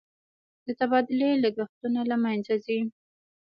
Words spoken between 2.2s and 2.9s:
منځه ځي.